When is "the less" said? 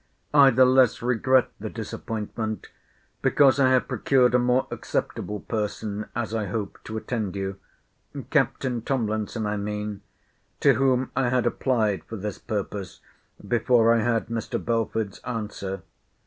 0.49-1.03